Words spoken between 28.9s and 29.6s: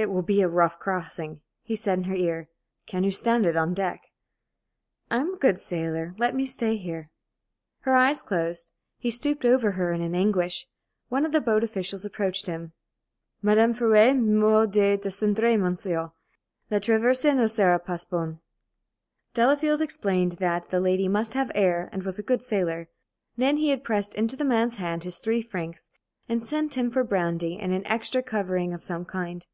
kind.